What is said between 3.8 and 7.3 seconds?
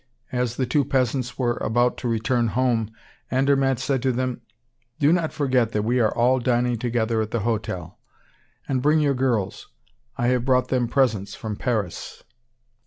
to them: "Do not forget that we are all dining together at